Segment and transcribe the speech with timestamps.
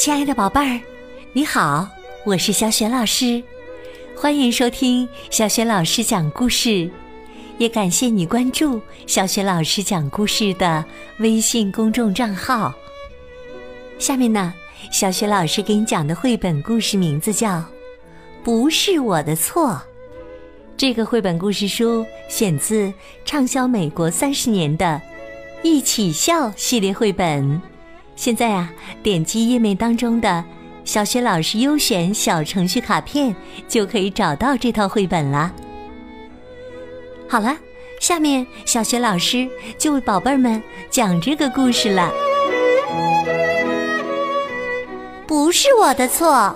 [0.00, 0.80] 亲爱的宝贝儿，
[1.34, 1.86] 你好，
[2.24, 3.42] 我是小雪老师，
[4.16, 6.90] 欢迎收听小雪老师讲故事，
[7.58, 10.82] 也感谢你关注小雪老师讲故事的
[11.18, 12.72] 微信公众账号。
[13.98, 14.54] 下面呢，
[14.90, 17.58] 小雪老师给你讲的绘本故事名字叫
[18.42, 19.68] 《不是我的错》。
[20.78, 22.90] 这个绘本故事书选自
[23.26, 24.98] 畅销美国三十年的
[25.62, 27.60] 《一起笑》系列绘本。
[28.20, 28.70] 现在啊，
[29.02, 30.44] 点击页面当中的
[30.84, 33.34] 小学老师优选小程序卡片，
[33.66, 35.50] 就可以找到这套绘本了。
[37.26, 37.56] 好了，
[37.98, 39.48] 下面小学老师
[39.78, 42.12] 就为宝贝儿们讲这个故事了。
[45.26, 46.54] 不是我的错。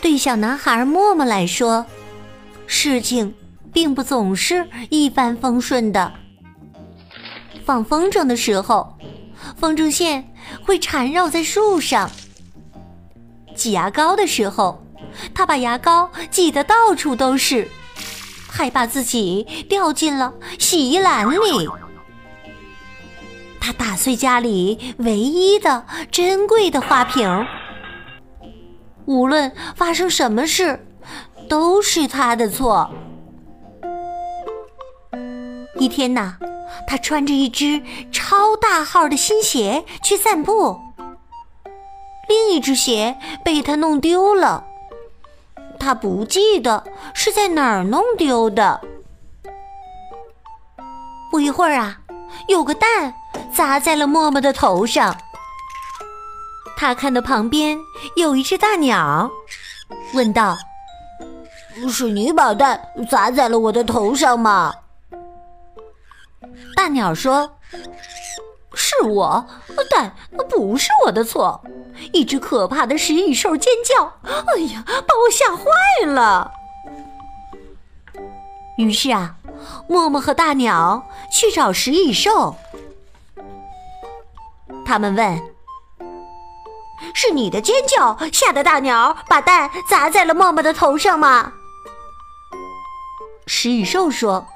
[0.00, 1.84] 对小男孩默默来说，
[2.68, 3.34] 事情
[3.72, 6.12] 并不总是一帆风顺的。
[7.70, 8.98] 放风筝的时候，
[9.56, 10.34] 风筝线
[10.66, 12.10] 会缠绕在树上；
[13.54, 14.84] 挤牙膏的时候，
[15.32, 17.68] 他把牙膏挤得到处都是，
[18.50, 21.68] 害怕自己掉进了洗衣篮里。
[23.60, 27.46] 他打碎家里唯一的珍贵的花瓶。
[29.06, 30.84] 无论发生什么事，
[31.48, 32.90] 都是他的错。
[35.78, 36.36] 一天呐。
[36.86, 40.80] 他穿着一只超大号的新鞋去散步，
[42.28, 44.64] 另一只鞋被他弄丢了。
[45.78, 48.80] 他不记得是在哪儿弄丢的。
[51.30, 52.00] 不一会儿啊，
[52.48, 53.14] 有个蛋
[53.54, 55.16] 砸在了默默的头上。
[56.76, 57.78] 他看到旁边
[58.16, 59.30] 有一只大鸟，
[60.12, 60.56] 问道
[61.88, 64.74] ：“是你把蛋砸在了我的头上吗？”
[66.76, 67.58] 大鸟说
[68.74, 69.46] ：“是我，
[69.90, 70.14] 但
[70.48, 71.62] 不是我的错。
[72.12, 75.64] 一只可怕的食蚁兽尖叫，哎呀，把我吓坏
[76.06, 76.52] 了。”
[78.78, 79.36] 于是啊，
[79.86, 82.56] 默默和大鸟去找食蚁兽。
[84.86, 85.38] 他们问
[87.14, 91.52] ：“是你的尖叫吓得大鸟把蛋砸在了默默的头上吗？”
[93.46, 94.46] 食蚁兽说。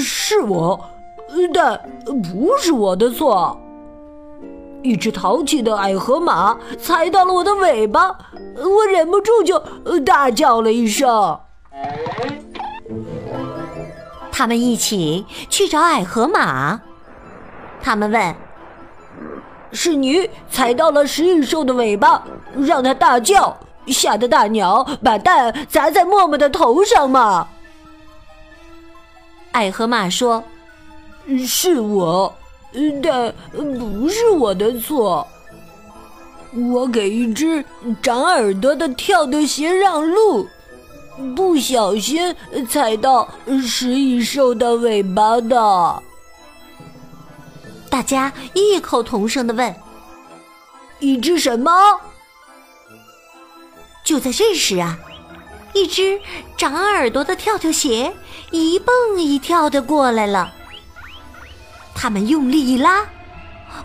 [0.00, 0.80] 是我，
[1.52, 1.80] 但
[2.22, 3.58] 不是我的错。
[4.82, 8.16] 一只淘气的矮河马踩到了我的尾巴，
[8.56, 9.62] 我忍不住就
[10.06, 11.38] 大叫了一声。
[14.32, 16.80] 他们一起去找矮河马，
[17.82, 18.34] 他们问
[19.70, 22.24] ：“是你踩到了食蚁兽的尾巴，
[22.56, 23.54] 让它大叫，
[23.88, 27.46] 吓得大鸟把蛋砸在默默的头上吗？”
[29.52, 30.42] 矮河马说
[31.46, 32.34] ：“是我，
[33.02, 33.34] 但
[33.78, 35.26] 不是我的错。
[36.72, 37.64] 我给一只
[38.02, 40.48] 长耳朵的跳的鞋让路，
[41.36, 42.34] 不小心
[42.68, 43.28] 踩到
[43.66, 46.02] 食蚁兽的尾巴的。”
[47.90, 49.74] 大家异口同声的问
[51.00, 51.72] ：“一只什么？”
[54.04, 54.98] 就在这时啊！
[55.72, 56.20] 一只
[56.56, 58.14] 长耳朵的跳跳鞋
[58.50, 60.52] 一蹦一跳的过来了。
[61.94, 63.06] 他们用力一拉，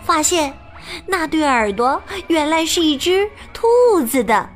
[0.04, 0.58] 发现
[1.06, 3.66] 那对耳朵原来是一只兔
[4.06, 4.48] 子的。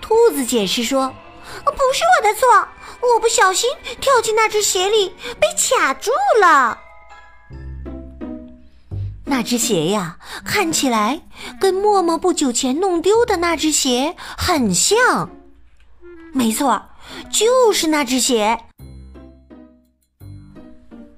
[0.00, 1.14] 兔子解释说
[1.64, 2.48] ：“不是我的错，
[3.00, 6.10] 我不小心跳进那只鞋里，被卡住
[6.40, 6.78] 了。
[9.24, 11.20] 那只鞋呀，看起来
[11.60, 15.30] 跟默默不久前弄丢的那只鞋很像。”
[16.32, 16.80] 没错，
[17.30, 18.58] 就是那只鞋。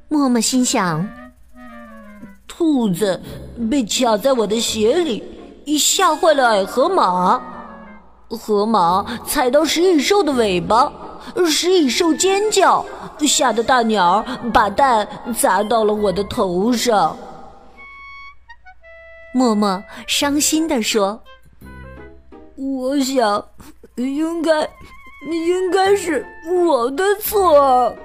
[0.09, 1.06] 默默心想：
[2.47, 3.21] 兔子
[3.71, 5.22] 被卡在我的鞋里，
[5.78, 7.41] 吓坏了矮河马；
[8.28, 10.93] 河马踩到食蚁兽的尾巴，
[11.49, 12.84] 食蚁兽尖叫，
[13.21, 15.07] 吓得大鸟把蛋
[15.39, 17.16] 砸到了我的头上。
[19.34, 21.22] 默默伤心的说
[22.57, 23.47] ：“我想，
[23.97, 24.69] 应该。”
[25.30, 27.97] 应该是我的错。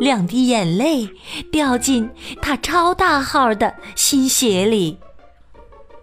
[0.00, 1.08] 两滴眼泪
[1.52, 2.10] 掉进
[2.42, 4.98] 他超大号的新鞋里。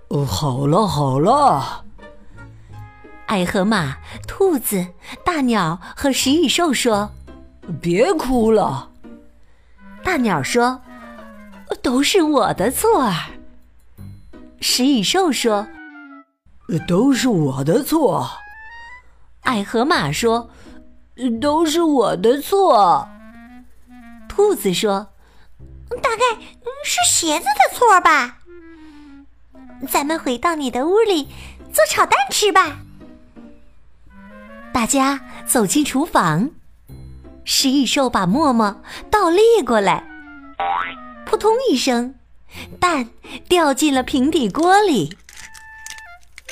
[0.09, 1.83] 哦，好了好了。
[3.25, 3.97] 爱河马、
[4.27, 4.85] 兔子、
[5.23, 7.09] 大鸟和食蚁兽说
[7.81, 8.91] ：“别哭了。”
[10.03, 10.79] 大鸟说
[11.81, 13.11] ：“都是我的错。”
[14.61, 15.67] 食蚁兽说
[16.87, 18.29] ：“都是我的错。”
[19.45, 20.49] 矮河马说
[21.41, 23.07] ：“都是我的错。”
[24.29, 25.07] 兔子说
[26.03, 26.41] ：“大概
[26.83, 28.37] 是鞋子的错吧。
[29.89, 31.29] 咱们回到你的屋里
[31.73, 32.77] 做炒蛋吃吧。
[34.73, 36.49] 大家走进厨房，
[37.43, 40.03] 食蚁兽把沫沫倒立过来，
[41.25, 42.15] 扑通一声，
[42.79, 43.09] 蛋
[43.47, 45.17] 掉进了平底锅里。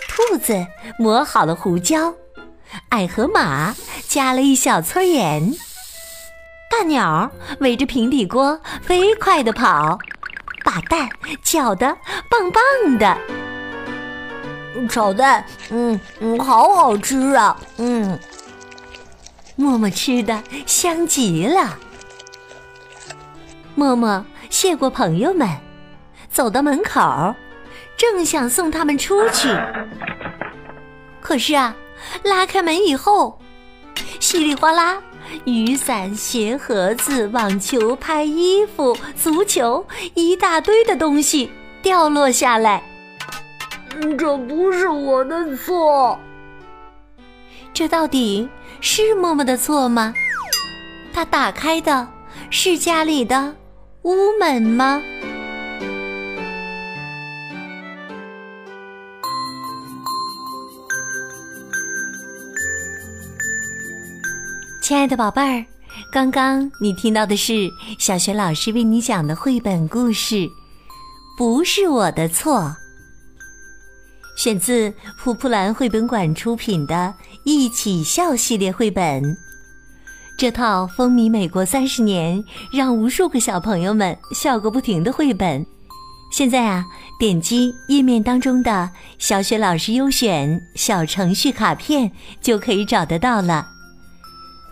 [0.07, 0.65] 兔子
[0.97, 2.13] 磨好了胡椒，
[2.89, 3.75] 矮河马
[4.07, 5.53] 加了一小撮盐。
[6.69, 9.99] 大鸟围着平底锅飞快地跑，
[10.63, 11.07] 把蛋
[11.43, 11.97] 搅得
[12.29, 13.17] 棒棒的。
[14.89, 18.19] 炒蛋，嗯嗯，好好吃啊，嗯。
[19.55, 21.77] 默默吃的香极了。
[23.75, 25.47] 默默谢过朋友们，
[26.31, 27.35] 走到门口，
[27.95, 29.55] 正想送他们出去，
[31.21, 31.75] 可是啊，
[32.23, 33.39] 拉开门以后，
[34.19, 35.01] 稀里哗啦。
[35.45, 41.49] 雨伞、鞋盒子、网球拍、衣服、足球，一大堆的东西
[41.81, 42.83] 掉落下来。
[44.17, 46.19] 这不是我的错。
[47.73, 48.47] 这到底
[48.81, 50.13] 是默默的错吗？
[51.13, 52.07] 他打开的
[52.49, 53.55] 是家里的
[54.03, 55.01] 屋门吗？
[64.83, 65.65] 亲爱的宝贝儿，
[66.11, 70.35] 刚刚你听到的是小学老师为你讲的绘本故事，
[71.37, 72.59] 《不是我的错》，
[74.35, 76.93] 选自蒲蒲兰绘本馆出品的
[77.45, 79.23] 《一起笑》系列绘本。
[80.37, 82.43] 这套风靡美国三十年，
[82.73, 85.65] 让无数个小朋友们笑个不停的绘本，
[86.29, 86.83] 现在啊，
[87.17, 93.69] 点击页面当中的小雪老师优选小程序卡片就可以找得到了。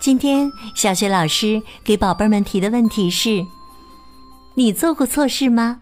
[0.01, 3.45] 今天，小学老师给宝贝们提的问题是：
[4.55, 5.81] 你做过错事吗？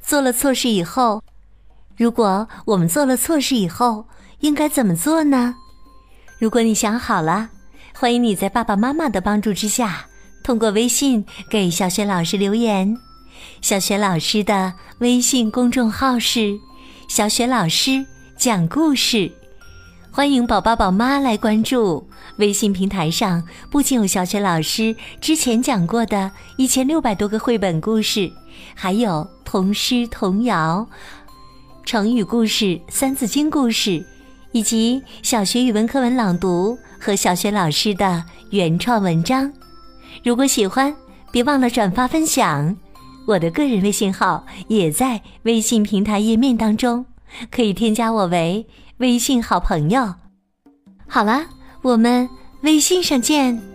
[0.00, 1.22] 做了错事以后，
[1.94, 4.06] 如果我们做了错事以后，
[4.40, 5.56] 应该怎么做呢？
[6.38, 7.50] 如果你想好了，
[7.94, 10.06] 欢迎你在爸爸妈妈的帮助之下，
[10.42, 12.96] 通过微信给小雪老师留言。
[13.60, 16.58] 小雪老师的微信公众号是
[17.08, 18.06] “小雪老师
[18.38, 19.30] 讲故事”。
[20.16, 28.30] 欢迎宝宝宝妈来关注微信平台上，不仅有小雪老师之前讲过的一千六百多个绘本故事，
[28.76, 30.86] 还有童诗童谣、
[31.84, 34.06] 成语故事、三字经故事，
[34.52, 39.52] 以及小学语文课文朗读和小学老师的原创文章。
[40.22, 40.94] 如果喜欢，
[41.32, 42.76] 别忘了转发分享。
[43.26, 47.04] 我的个人微信号也在微信平台页面当中，
[47.50, 48.64] 可以添加我为。
[48.98, 50.14] 微信好朋友，
[51.08, 51.44] 好了，
[51.82, 52.28] 我们
[52.62, 53.73] 微信上见。